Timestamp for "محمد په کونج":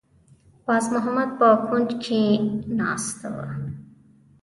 0.93-1.89